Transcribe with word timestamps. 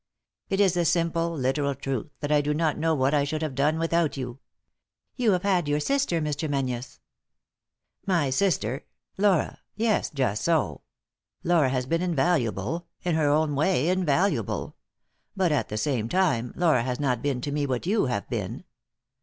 It 0.49 0.59
is 0.59 0.73
the 0.73 0.83
simple, 0.83 1.31
literal 1.31 1.75
truth 1.75 2.09
that 2.21 2.31
I 2.31 2.41
do 2.41 2.55
not 2.55 2.75
know 2.75 2.95
what 2.95 3.13
I 3.13 3.23
should 3.23 3.43
have 3.43 3.53
done 3.53 3.77
without 3.77 4.17
you."" 4.17 4.39
You 5.15 5.33
have 5.33 5.43
had 5.43 5.67
your 5.67 5.79
sister, 5.79 6.19
Mr. 6.19 6.49
Menzies."" 6.49 6.99
My 8.17 8.31
sister?— 8.31 8.87
Laura?— 9.19 9.59
yes; 9.75 10.09
just 10.09 10.43
so. 10.43 10.81
Laura 11.43 11.69
has 11.69 11.85
been 11.85 12.01
invaluable; 12.01 12.87
in 13.03 13.13
her 13.13 13.29
own 13.29 13.53
way, 13.53 13.89
invaluable. 13.89 14.75
But, 15.37 15.51
at 15.51 15.69
the 15.69 15.77
same 15.77 16.09
time, 16.09 16.51
Laura 16.55 16.81
has 16.81 16.99
not 16.99 17.21
been 17.21 17.39
to 17.41 17.51
me 17.51 17.67
what 17.67 17.85
you 17.85 18.05
have 18.05 18.27
been." 18.27 18.63